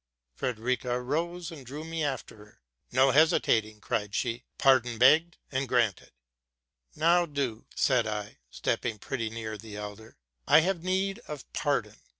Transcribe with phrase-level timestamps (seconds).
[0.33, 2.61] Frederica arose, and drew me after her.
[2.75, 6.11] '+ No hesitating!'' cried she:'' let pardon be begged and grant ed!''?
[6.61, 10.17] —'* Well, then,"' said I, stepping pretty near the elder,
[10.47, 11.97] '*T have need of pardon.